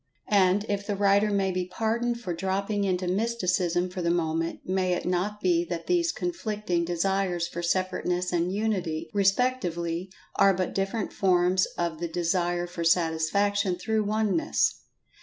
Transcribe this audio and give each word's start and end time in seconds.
And, 0.29 0.65
if 0.67 0.87
the 0.87 0.95
writer 0.95 1.29
may 1.29 1.51
be 1.51 1.67
pardoned 1.67 2.19
for 2.19 2.33
dropping 2.33 2.85
into 2.85 3.07
Mysticism 3.07 3.87
for 3.91 4.01
the 4.01 4.09
moment, 4.09 4.61
may 4.65 4.93
it 4.93 5.05
not 5.05 5.39
be 5.41 5.63
that 5.65 5.85
these 5.85 6.11
conflicting 6.11 6.83
Desires 6.83 7.47
for 7.47 7.61
Separateness 7.61 8.33
and 8.33 8.51
Unity, 8.51 9.11
respectively, 9.13 10.09
are 10.37 10.55
but 10.55 10.73
different 10.73 11.13
forms 11.13 11.67
of 11.77 11.99
the 11.99 12.07
Desire 12.07 12.65
for 12.65 12.83
Satisfaction 12.83 13.75
through 13.77 14.03
Oneness. 14.03 14.73